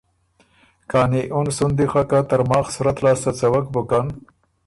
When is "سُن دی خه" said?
1.57-2.01